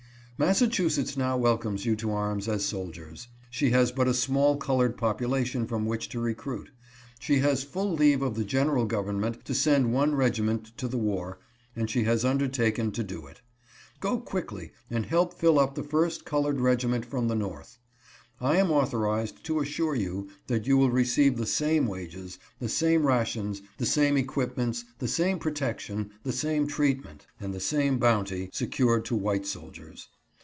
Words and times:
Massachusetts 0.43 1.15
now 1.15 1.37
welcomes 1.37 1.85
you 1.85 1.95
to 1.97 2.11
arms 2.11 2.47
as 2.47 2.65
soldiers. 2.65 3.27
She 3.51 3.69
has 3.69 3.91
but 3.91 4.07
a 4.07 4.13
small 4.15 4.57
colored 4.57 4.97
population 4.97 5.67
from 5.67 5.85
which 5.85 6.09
to 6.09 6.19
recruit. 6.19 6.71
She 7.19 7.35
has 7.41 7.63
full 7.63 7.93
leave 7.93 8.23
of 8.23 8.33
the 8.33 8.43
general 8.43 8.85
government 8.85 9.45
to 9.45 9.53
send 9.53 9.93
one 9.93 10.15
regiment 10.15 10.75
to 10.77 10.87
the 10.87 10.97
war, 10.97 11.37
and 11.75 11.91
she 11.91 12.05
has 12.05 12.25
undertaken 12.25 12.91
to 12.93 13.03
do 13.03 13.27
it. 13.27 13.41
Go 13.99 14.19
quickly 14.19 14.71
and 14.89 15.05
help 15.05 15.35
fill 15.35 15.59
up 15.59 15.75
the 15.75 15.83
first 15.83 16.25
colored 16.25 16.59
regiment 16.59 17.05
from 17.05 17.27
the 17.27 17.35
North. 17.35 17.77
I 18.39 18.57
am 18.57 18.71
authorized 18.71 19.43
to 19.43 19.59
assure 19.59 19.93
you 19.93 20.29
that 20.47 20.65
you 20.65 20.75
will 20.75 20.89
receive 20.89 21.37
the 21.37 21.45
same 21.45 21.85
wages, 21.85 22.39
the 22.57 22.67
same 22.67 23.05
rations, 23.05 23.61
the 23.77 23.85
same 23.85 24.17
equip 24.17 24.57
ments, 24.57 24.85
the 24.97 25.07
same 25.07 25.37
protection, 25.37 26.09
the 26.23 26.33
same 26.33 26.65
treatment, 26.65 27.27
and 27.39 27.53
the 27.53 27.59
same 27.59 27.99
bounty, 27.99 28.49
secured 28.51 29.05
to 29.05 29.15
white 29.15 29.45
soldiers. 29.45 30.07